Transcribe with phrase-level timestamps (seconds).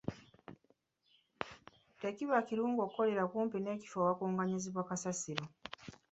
[1.99, 5.45] Tekiba kirungi okukolera okumpi n'ekifo awakungaanyizibwa kasasiro.